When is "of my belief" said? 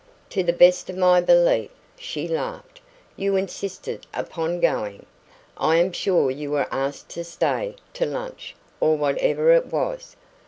0.89-1.69